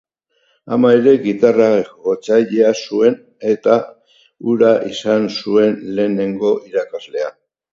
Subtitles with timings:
[0.75, 3.19] Ama ere gitarra-jotzailea zuen,
[3.51, 3.77] eta
[4.49, 7.31] hura izan zuen lehenengo irakaslea.